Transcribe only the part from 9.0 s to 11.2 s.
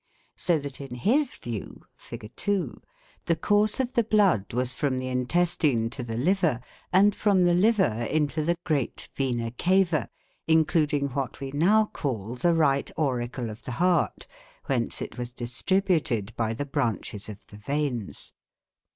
'vena cava', including